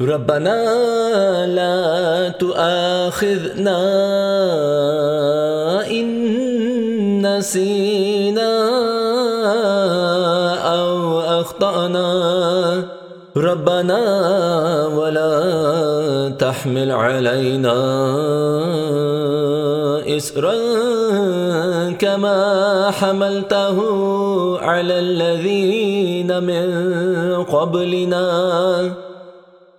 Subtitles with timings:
[0.00, 0.60] ربنا
[1.46, 3.80] لا تؤاخذنا
[5.88, 6.06] إن
[7.24, 8.52] نسينا
[10.76, 12.08] أو أخطأنا.
[13.36, 14.02] ربنا
[14.86, 17.78] ولا تحمل علينا
[20.16, 20.56] إسرا
[21.92, 23.78] كما حملته
[24.60, 26.68] على الذين من
[27.44, 28.26] قبلنا.